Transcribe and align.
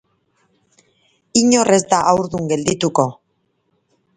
Inor 1.41 1.71
ez 1.75 1.81
da 1.91 1.99
haurdun 2.13 2.51
geldituko. 2.53 3.07